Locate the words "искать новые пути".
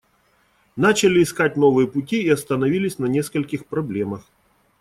1.21-2.23